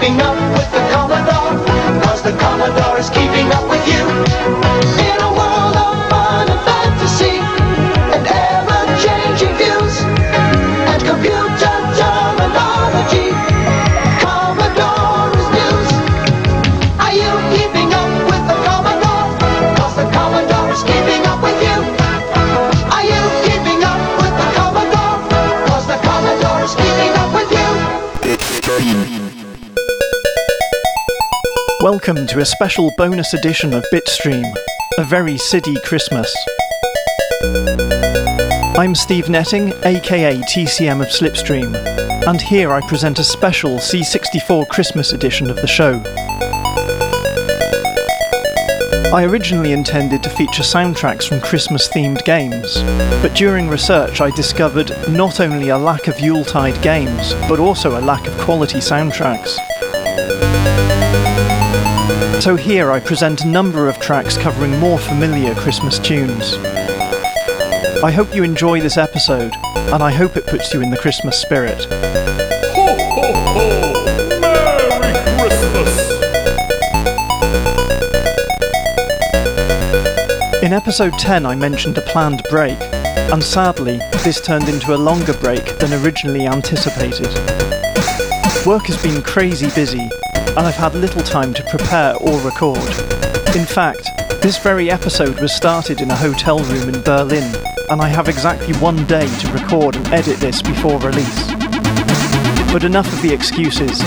keeping 0.00 0.20
up 0.20 0.52
with 0.52 0.70
the 0.70 0.87
Welcome 31.98 32.28
to 32.28 32.38
a 32.38 32.44
special 32.44 32.92
bonus 32.96 33.34
edition 33.34 33.74
of 33.74 33.84
Bitstream, 33.92 34.44
a 34.98 35.04
very 35.04 35.36
City 35.36 35.74
Christmas. 35.84 36.32
I'm 38.78 38.94
Steve 38.94 39.28
Netting, 39.28 39.72
aka 39.82 40.36
TCM 40.42 41.00
of 41.00 41.08
Slipstream, 41.08 41.74
and 42.28 42.40
here 42.40 42.70
I 42.70 42.86
present 42.86 43.18
a 43.18 43.24
special 43.24 43.78
C64 43.78 44.68
Christmas 44.68 45.12
edition 45.12 45.50
of 45.50 45.56
the 45.56 45.66
show. 45.66 46.00
I 49.12 49.24
originally 49.24 49.72
intended 49.72 50.22
to 50.22 50.30
feature 50.30 50.62
soundtracks 50.62 51.28
from 51.28 51.40
Christmas 51.40 51.88
themed 51.88 52.24
games, 52.24 52.80
but 53.20 53.34
during 53.34 53.68
research 53.68 54.20
I 54.20 54.30
discovered 54.30 54.92
not 55.08 55.40
only 55.40 55.70
a 55.70 55.76
lack 55.76 56.06
of 56.06 56.20
Yuletide 56.20 56.80
games, 56.80 57.34
but 57.48 57.58
also 57.58 57.98
a 57.98 58.02
lack 58.02 58.28
of 58.28 58.38
quality 58.38 58.78
soundtracks. 58.78 59.58
So 62.40 62.54
here 62.54 62.92
I 62.92 63.00
present 63.00 63.42
a 63.42 63.48
number 63.48 63.88
of 63.88 63.98
tracks 63.98 64.38
covering 64.38 64.78
more 64.78 64.98
familiar 64.98 65.56
Christmas 65.56 65.98
tunes. 65.98 66.54
I 68.02 68.12
hope 68.12 68.32
you 68.32 68.44
enjoy 68.44 68.80
this 68.80 68.96
episode, 68.96 69.52
and 69.74 70.02
I 70.04 70.12
hope 70.12 70.36
it 70.36 70.46
puts 70.46 70.72
you 70.72 70.80
in 70.80 70.90
the 70.90 70.96
Christmas 70.96 71.36
spirit. 71.36 71.84
Ho, 71.90 72.96
ho, 73.10 73.32
ho! 73.44 73.92
Merry 74.40 75.12
Christmas! 75.36 75.98
In 80.62 80.72
episode 80.72 81.14
10, 81.14 81.44
I 81.44 81.56
mentioned 81.56 81.98
a 81.98 82.02
planned 82.02 82.44
break, 82.48 82.78
and 82.80 83.42
sadly, 83.42 83.98
this 84.22 84.40
turned 84.40 84.68
into 84.68 84.94
a 84.94 84.96
longer 84.96 85.34
break 85.34 85.76
than 85.80 85.92
originally 86.04 86.46
anticipated. 86.46 87.34
Work 88.64 88.86
has 88.86 89.02
been 89.02 89.22
crazy 89.22 89.70
busy, 89.74 90.08
and 90.56 90.66
I've 90.66 90.74
had 90.74 90.94
little 90.94 91.22
time 91.22 91.52
to 91.54 91.62
prepare 91.64 92.14
or 92.16 92.38
record. 92.40 92.78
In 93.54 93.66
fact, 93.66 94.08
this 94.42 94.58
very 94.58 94.90
episode 94.90 95.40
was 95.40 95.52
started 95.52 96.00
in 96.00 96.10
a 96.10 96.16
hotel 96.16 96.58
room 96.60 96.94
in 96.94 97.02
Berlin, 97.02 97.54
and 97.90 98.00
I 98.00 98.08
have 98.08 98.28
exactly 98.28 98.74
one 98.74 99.04
day 99.06 99.26
to 99.26 99.52
record 99.52 99.96
and 99.96 100.06
edit 100.08 100.38
this 100.38 100.62
before 100.62 100.98
release. 101.00 101.46
But 102.72 102.84
enough 102.84 103.12
of 103.12 103.22
the 103.22 103.32
excuses. 103.32 104.00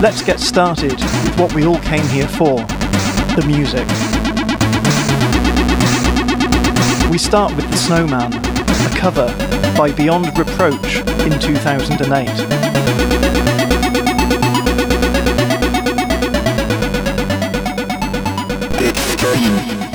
Let's 0.00 0.22
get 0.22 0.40
started 0.40 0.92
with 0.92 1.38
what 1.38 1.54
we 1.54 1.66
all 1.66 1.78
came 1.80 2.06
here 2.08 2.28
for 2.28 2.56
the 3.36 3.44
music. 3.46 3.86
We 7.10 7.18
start 7.18 7.54
with 7.56 7.68
The 7.70 7.76
Snowman, 7.76 8.32
a 8.34 8.98
cover 8.98 9.26
by 9.76 9.92
Beyond 9.92 10.38
Reproach 10.38 10.98
in 11.26 11.38
2008. 11.38 14.07
Volume. 19.28 19.87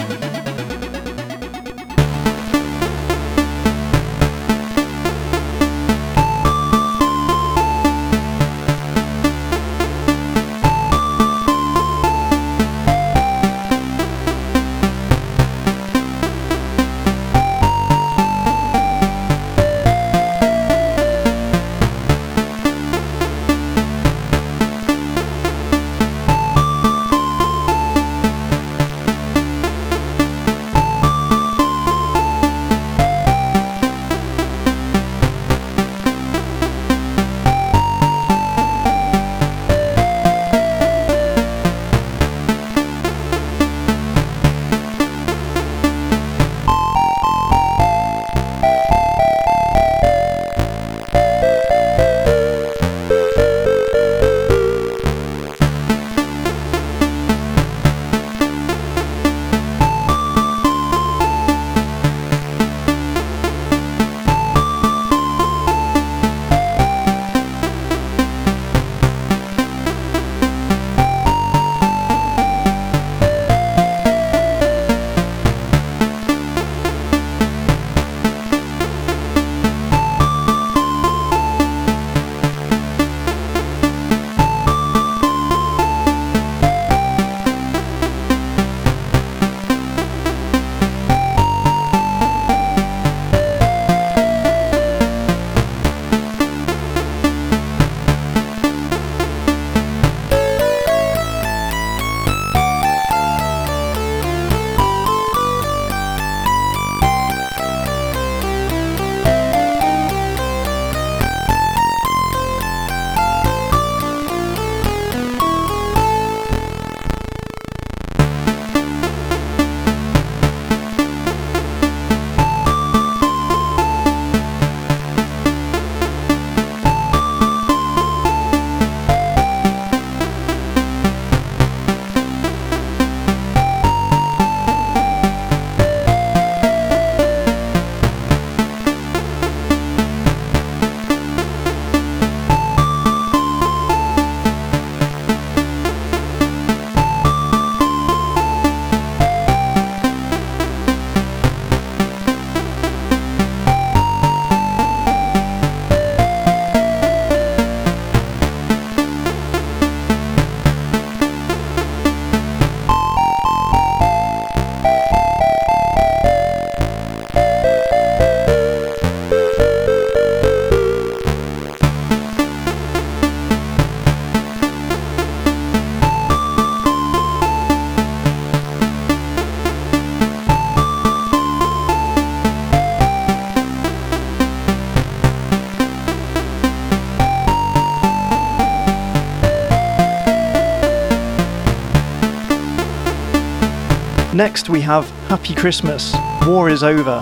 Next, 194.54 194.70
we 194.70 194.82
have 194.82 195.10
Happy 195.30 195.56
Christmas, 195.56 196.14
War 196.46 196.70
is 196.70 196.84
Over 196.84 197.22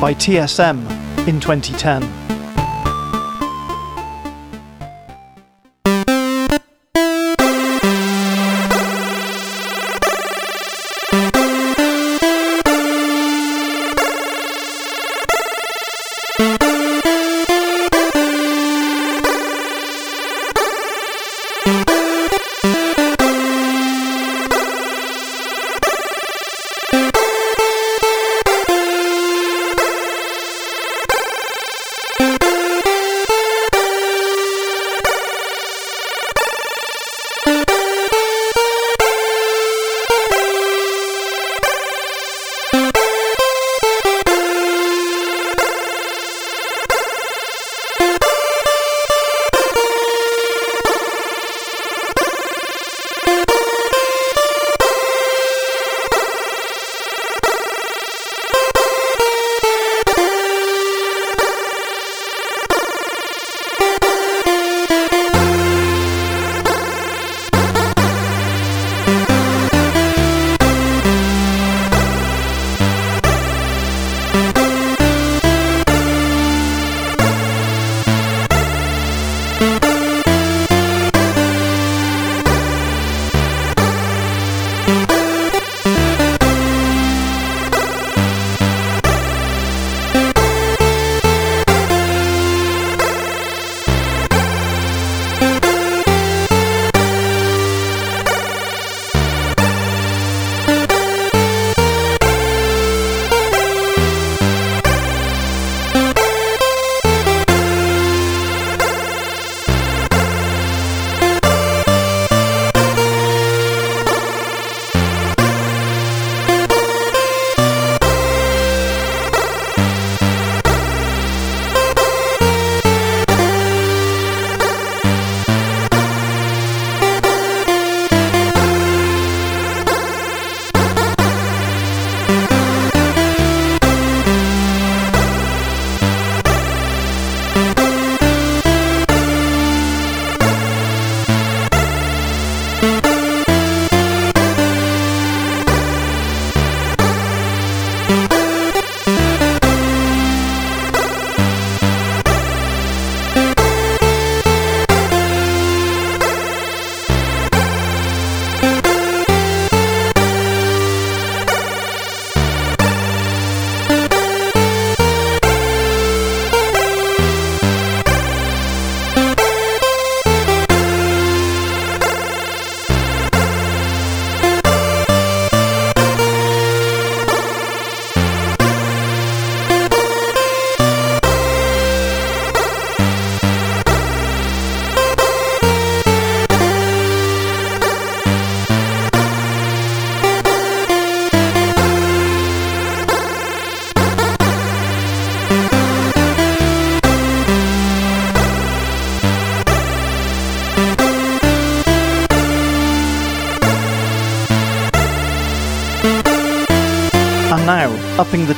by 0.00 0.12
TSM 0.14 0.80
in 1.28 1.38
2010. 1.38 2.02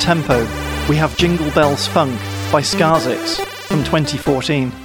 Tempo, 0.02 0.40
we 0.88 0.96
have 0.96 1.16
Jingle 1.16 1.48
Bells 1.52 1.86
Funk 1.86 2.18
by 2.50 2.60
Skarsix 2.60 3.40
from 3.68 3.84
2014. 3.84 4.81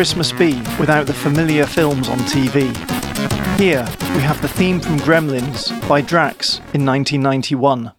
Christmas 0.00 0.32
be 0.32 0.54
without 0.80 1.06
the 1.06 1.12
familiar 1.12 1.66
films 1.66 2.08
on 2.08 2.16
TV? 2.20 2.74
Here, 3.58 3.86
we 4.14 4.22
have 4.22 4.40
the 4.40 4.48
theme 4.48 4.80
from 4.80 4.96
Gremlins 5.00 5.70
by 5.86 6.00
Drax 6.00 6.56
in 6.72 6.86
1991. 6.86 7.92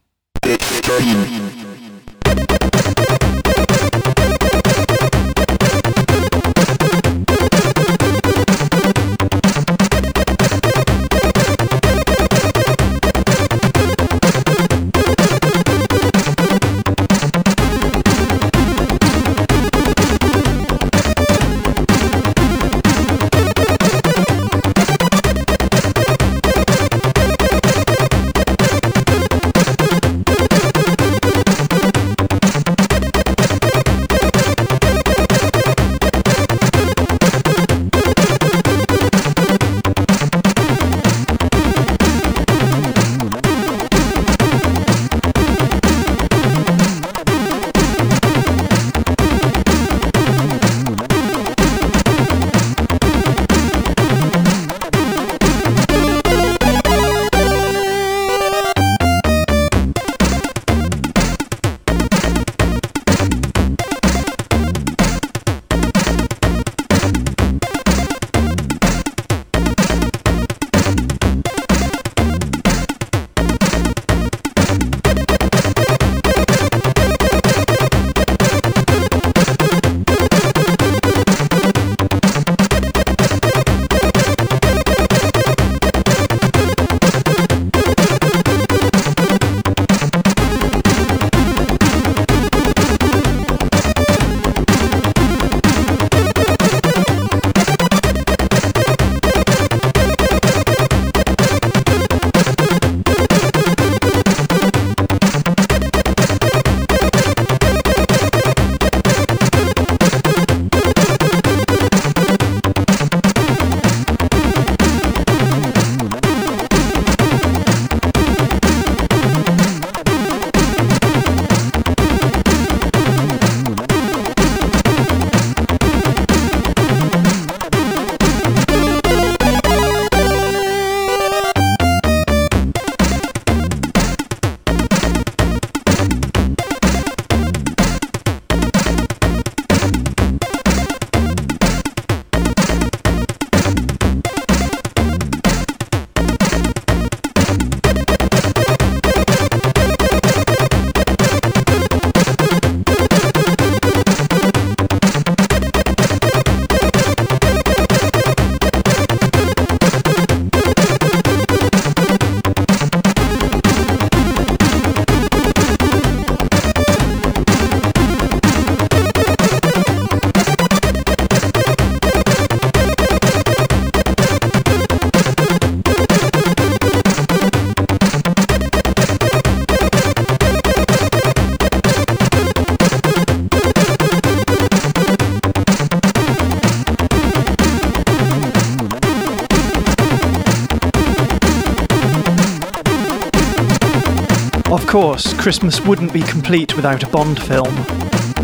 Of 194.82 194.88
course, 194.88 195.32
Christmas 195.40 195.80
wouldn't 195.80 196.12
be 196.12 196.22
complete 196.22 196.76
without 196.76 197.04
a 197.04 197.08
Bond 197.08 197.42
film. 197.42 197.74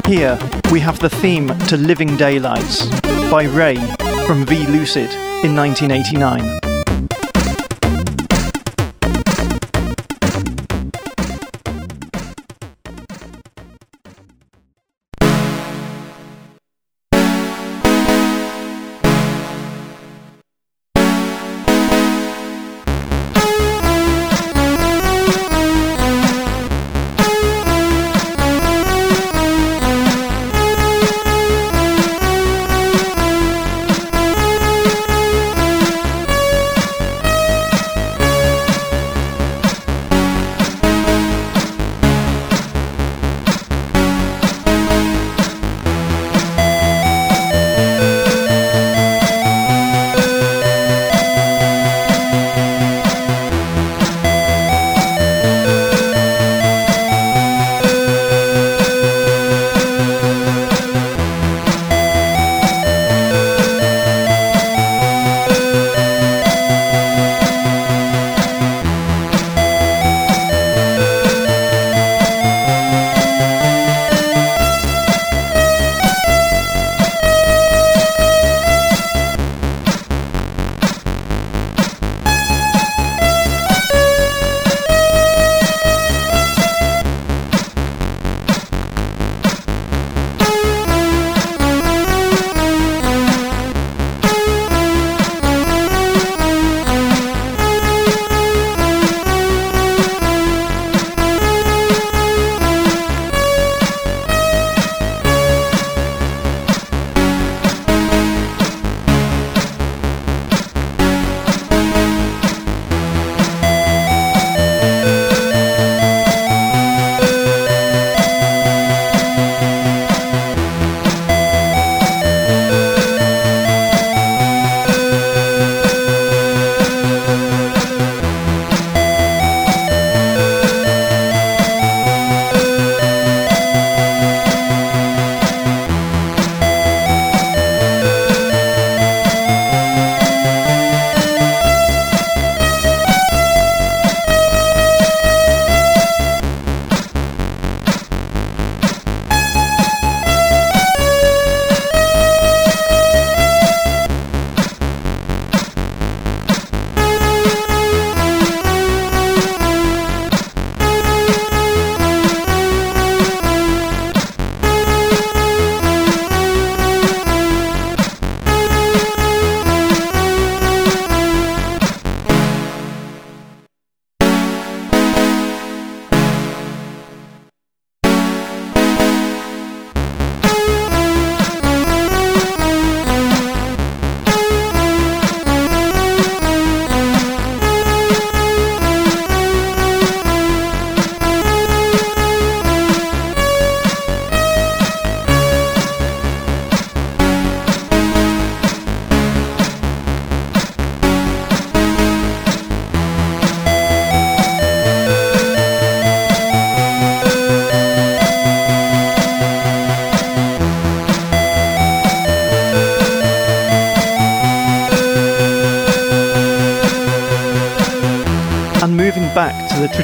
Here, 0.06 0.39
we 0.72 0.79
have 0.79 0.98
the 1.00 1.10
theme 1.10 1.48
to 1.67 1.75
Living 1.75 2.15
Daylights 2.15 2.86
by 3.29 3.44
Ray 3.44 3.75
from 4.25 4.46
V 4.46 4.65
Lucid 4.67 5.12
in 5.44 5.56
1989. 5.56 6.66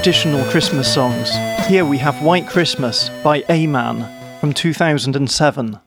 Traditional 0.03 0.43
Christmas 0.51 0.93
songs. 0.93 1.31
Here 1.67 1.85
we 1.85 1.97
have 1.99 2.21
White 2.21 2.45
Christmas 2.45 3.07
by 3.23 3.45
A 3.47 3.65
Man 3.67 4.05
from 4.41 4.51
2007. 4.51 5.79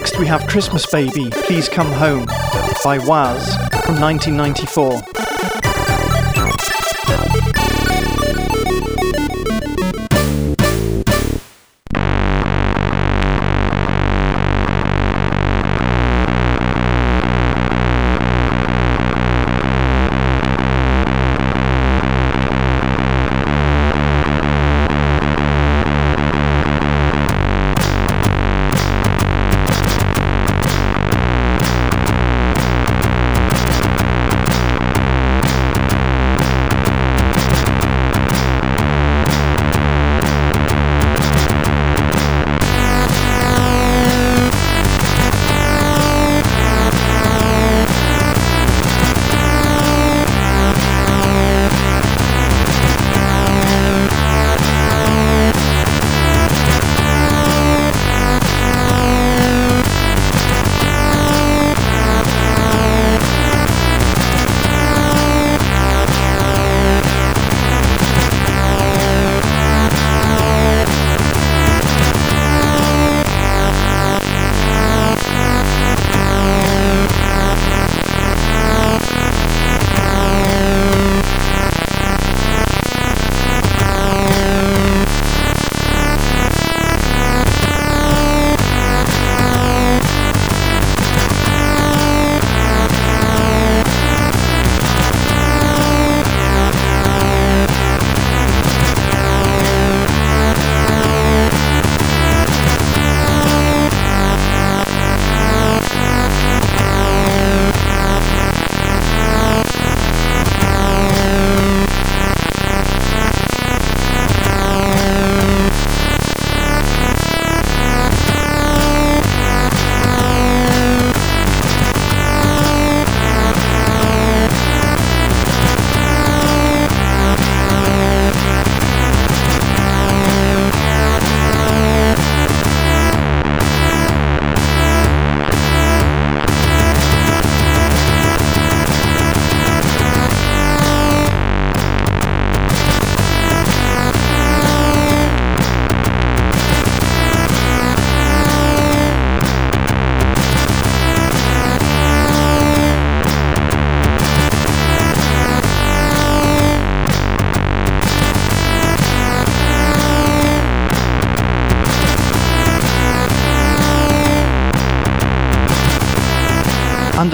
Next, 0.00 0.18
we 0.18 0.24
have 0.28 0.46
Christmas 0.46 0.86
Baby, 0.86 1.28
Please 1.30 1.68
Come 1.68 1.92
Home 1.92 2.24
by 2.82 2.96
Waz 3.06 3.54
from 3.84 4.00
1994. 4.00 5.19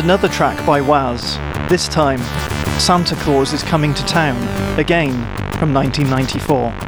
Another 0.06 0.28
track 0.28 0.64
by 0.64 0.80
Waz, 0.80 1.36
this 1.68 1.88
time 1.88 2.20
Santa 2.78 3.16
Claus 3.16 3.52
is 3.52 3.64
Coming 3.64 3.92
to 3.92 4.04
Town, 4.04 4.36
again 4.78 5.10
from 5.58 5.74
1994. 5.74 6.85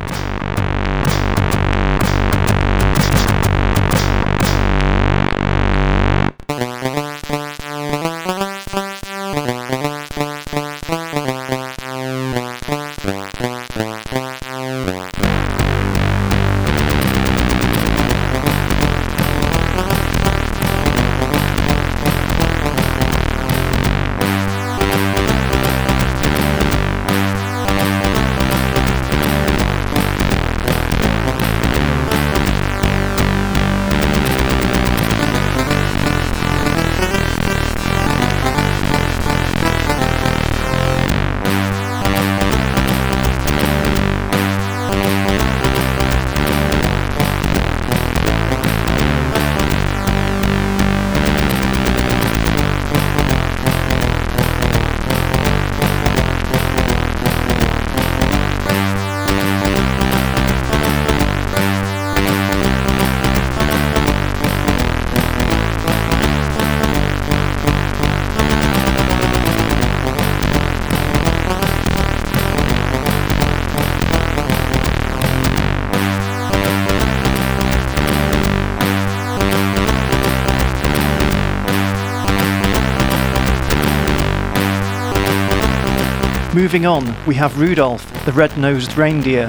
Moving 86.79 87.09
on, 87.09 87.27
we 87.27 87.35
have 87.35 87.59
Rudolph, 87.59 88.25
the 88.25 88.31
Red-Nosed 88.31 88.97
Reindeer 88.97 89.49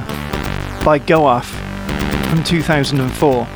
by 0.84 0.98
Goaf 0.98 1.46
from 2.28 2.44
2004. 2.44 3.48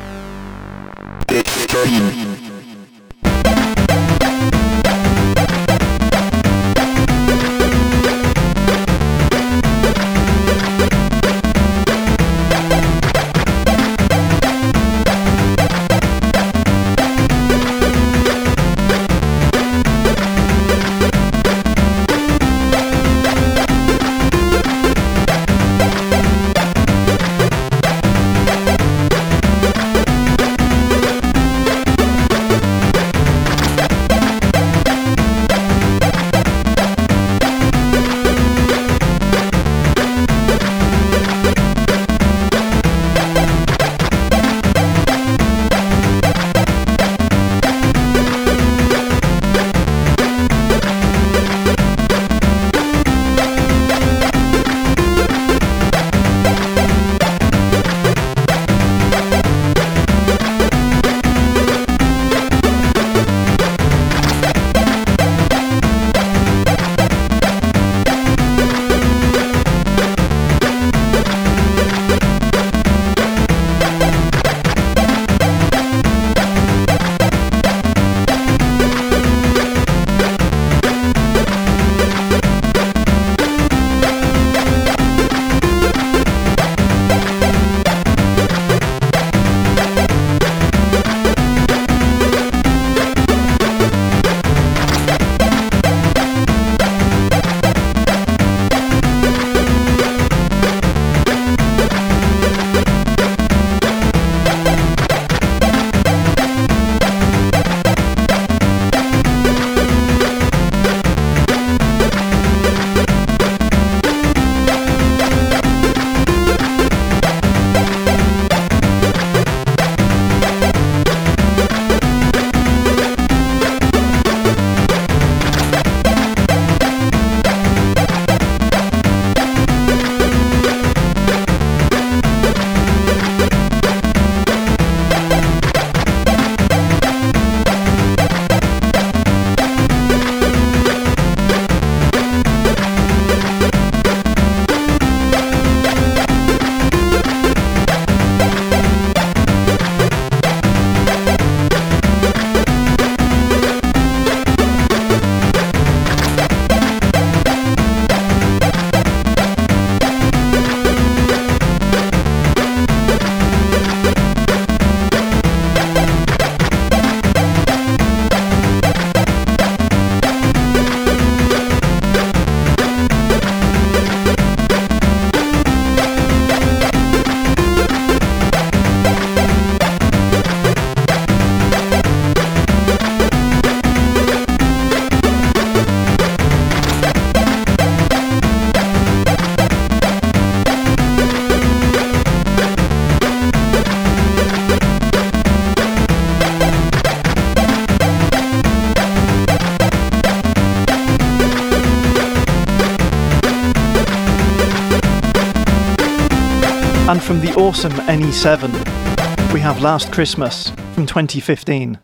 Awesome 207.56 207.92
NE7, 207.92 209.52
we 209.52 209.60
have 209.60 209.80
Last 209.80 210.12
Christmas 210.12 210.70
from 210.94 211.06
2015. 211.06 211.98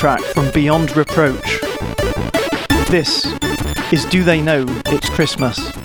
Track 0.00 0.22
from 0.32 0.50
Beyond 0.52 0.96
Reproach. 0.96 1.60
This 2.88 3.26
is 3.92 4.06
Do 4.06 4.24
They 4.24 4.40
Know 4.40 4.64
It's 4.86 5.10
Christmas? 5.10 5.79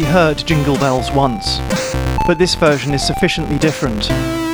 Already 0.00 0.12
heard 0.12 0.46
Jingle 0.46 0.76
Bells 0.76 1.10
once, 1.12 1.58
but 2.26 2.38
this 2.38 2.54
version 2.54 2.94
is 2.94 3.06
sufficiently 3.06 3.58
different 3.58 4.08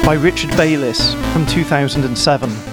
by 0.04 0.14
Richard 0.14 0.50
Bayliss 0.56 1.14
from 1.32 1.46
2007. 1.46 2.65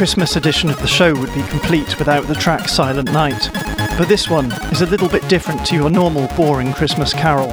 Christmas 0.00 0.34
edition 0.36 0.70
of 0.70 0.80
the 0.80 0.86
show 0.86 1.14
would 1.14 1.34
be 1.34 1.42
complete 1.48 1.98
without 1.98 2.26
the 2.26 2.34
track 2.34 2.70
Silent 2.70 3.12
Night, 3.12 3.50
but 3.98 4.08
this 4.08 4.30
one 4.30 4.50
is 4.72 4.80
a 4.80 4.86
little 4.86 5.10
bit 5.10 5.28
different 5.28 5.66
to 5.66 5.74
your 5.76 5.90
normal 5.90 6.26
boring 6.38 6.72
Christmas 6.72 7.12
carol 7.12 7.48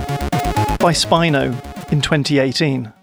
by 0.79 0.93
Spino 0.93 1.51
in 1.91 1.99
2018. 1.99 2.93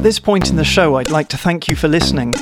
At 0.00 0.04
this 0.04 0.18
point 0.18 0.48
in 0.48 0.56
the 0.56 0.64
show, 0.64 0.96
I'd 0.96 1.10
like 1.10 1.28
to 1.28 1.36
thank 1.36 1.68
you 1.68 1.76
for 1.76 1.86
listening. 1.86 2.32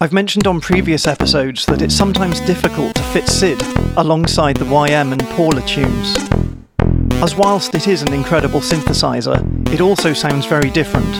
I've 0.00 0.14
mentioned 0.14 0.46
on 0.46 0.62
previous 0.62 1.06
episodes 1.06 1.66
that 1.66 1.82
it's 1.82 1.94
sometimes 1.94 2.40
difficult 2.40 2.94
to 2.94 3.02
fit 3.02 3.28
Sid 3.28 3.60
alongside 3.98 4.56
the 4.56 4.64
YM 4.64 5.12
and 5.12 5.20
Paula 5.36 5.60
tunes. 5.66 6.16
As 7.22 7.36
whilst 7.36 7.74
it 7.74 7.86
is 7.86 8.00
an 8.00 8.14
incredible 8.14 8.60
synthesizer, 8.60 9.44
it 9.74 9.82
also 9.82 10.14
sounds 10.14 10.46
very 10.46 10.70
different. 10.70 11.12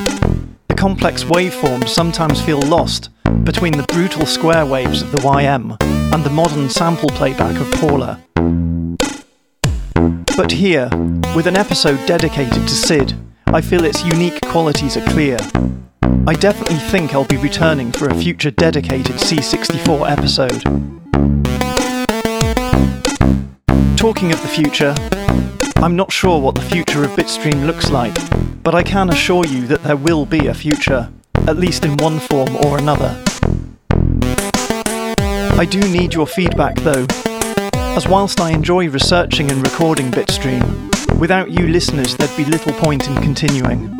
The 0.68 0.74
complex 0.74 1.24
waveforms 1.24 1.88
sometimes 1.88 2.40
feel 2.40 2.62
lost 2.62 3.10
between 3.44 3.76
the 3.76 3.86
brutal 3.92 4.24
square 4.24 4.64
waves 4.64 5.02
of 5.02 5.12
the 5.12 5.18
YM 5.18 5.76
and 6.14 6.24
the 6.24 6.30
modern 6.30 6.70
sample 6.70 7.10
playback 7.10 7.60
of 7.60 7.70
Paula. 7.72 8.22
But 10.38 10.52
here, 10.52 10.88
with 11.36 11.46
an 11.46 11.58
episode 11.58 12.00
dedicated 12.06 12.62
to 12.62 12.74
Sid, 12.74 13.12
I 13.52 13.60
feel 13.60 13.84
its 13.84 14.04
unique 14.04 14.40
qualities 14.42 14.96
are 14.96 15.06
clear. 15.06 15.38
I 16.26 16.34
definitely 16.34 16.76
think 16.76 17.14
I'll 17.14 17.24
be 17.24 17.36
returning 17.36 17.92
for 17.92 18.08
a 18.08 18.14
future 18.14 18.50
dedicated 18.50 19.16
C64 19.16 20.10
episode. 20.10 20.62
Talking 23.96 24.32
of 24.32 24.42
the 24.42 24.48
future, 24.48 24.94
I'm 25.76 25.94
not 25.94 26.10
sure 26.10 26.40
what 26.40 26.56
the 26.56 26.60
future 26.60 27.04
of 27.04 27.12
Bitstream 27.12 27.66
looks 27.66 27.90
like, 27.90 28.14
but 28.64 28.74
I 28.74 28.82
can 28.82 29.10
assure 29.10 29.46
you 29.46 29.66
that 29.68 29.84
there 29.84 29.96
will 29.96 30.26
be 30.26 30.48
a 30.48 30.54
future, 30.54 31.08
at 31.46 31.56
least 31.56 31.84
in 31.84 31.96
one 31.98 32.18
form 32.18 32.56
or 32.64 32.78
another. 32.78 33.22
I 35.58 35.66
do 35.70 35.80
need 35.80 36.14
your 36.14 36.26
feedback 36.26 36.76
though, 36.80 37.06
as 37.96 38.08
whilst 38.08 38.40
I 38.40 38.50
enjoy 38.50 38.90
researching 38.90 39.50
and 39.52 39.62
recording 39.62 40.10
Bitstream, 40.10 40.95
without 41.18 41.50
you 41.50 41.66
listeners 41.68 42.16
there'd 42.16 42.36
be 42.36 42.44
little 42.44 42.72
point 42.72 43.08
in 43.08 43.14
continuing. 43.16 43.96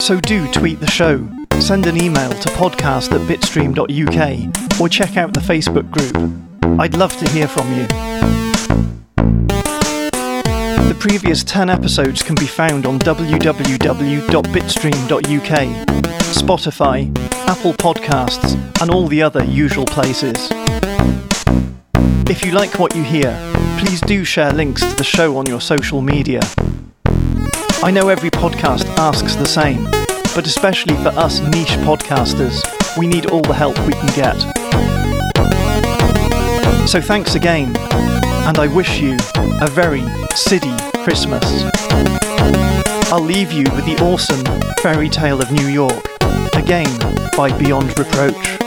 So 0.00 0.18
do 0.20 0.50
tweet 0.50 0.80
the 0.80 0.90
show, 0.90 1.28
send 1.60 1.86
an 1.86 2.02
email 2.02 2.30
to 2.30 2.48
podcast 2.50 3.12
at 3.12 3.20
bitstream.uk, 3.28 4.80
or 4.80 4.88
check 4.88 5.16
out 5.16 5.32
the 5.34 5.40
Facebook 5.40 5.88
group. 5.90 6.16
I'd 6.80 6.96
love 6.96 7.16
to 7.18 7.28
hear 7.30 7.46
from 7.46 7.72
you. 7.74 7.86
The 10.88 10.96
previous 10.98 11.44
10 11.44 11.70
episodes 11.70 12.22
can 12.22 12.34
be 12.34 12.46
found 12.46 12.86
on 12.86 12.98
www.bitstream.uk, 12.98 15.86
Spotify, 16.34 17.08
Apple 17.48 17.74
Podcasts, 17.74 18.56
and 18.80 18.90
all 18.90 19.06
the 19.06 19.22
other 19.22 19.44
usual 19.44 19.86
places. 19.86 20.50
If 22.28 22.44
you 22.44 22.52
like 22.52 22.78
what 22.78 22.94
you 22.94 23.02
hear, 23.02 23.36
please 23.78 24.00
do 24.00 24.24
share 24.24 24.52
links 24.52 24.82
to 24.82 24.94
the 24.96 25.04
show 25.04 25.36
on 25.36 25.46
your 25.46 25.60
social 25.60 26.00
media. 26.00 26.40
I 27.82 27.90
know 27.90 28.08
every 28.08 28.30
podcast 28.30 28.86
asks 28.98 29.34
the 29.34 29.46
same, 29.46 29.84
but 30.34 30.46
especially 30.46 30.94
for 30.96 31.08
us 31.08 31.40
niche 31.40 31.76
podcasters, 31.84 32.62
we 32.96 33.06
need 33.06 33.26
all 33.26 33.42
the 33.42 33.54
help 33.54 33.78
we 33.86 33.92
can 33.94 34.06
get. 34.14 34.36
So 36.88 37.00
thanks 37.00 37.34
again, 37.34 37.76
and 38.46 38.58
I 38.58 38.66
wish 38.66 39.00
you 39.00 39.16
a 39.60 39.68
very 39.68 40.02
Siddy 40.34 40.76
Christmas. 41.02 41.44
I'll 43.12 43.20
leave 43.20 43.50
you 43.50 43.64
with 43.74 43.86
the 43.86 43.96
awesome 44.02 44.44
Fairy 44.82 45.08
Tale 45.08 45.40
of 45.40 45.50
New 45.50 45.66
York, 45.66 46.04
again 46.54 46.90
by 47.36 47.56
Beyond 47.58 47.98
Reproach. 47.98 48.58